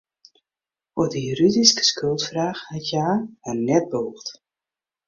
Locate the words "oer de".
0.99-1.21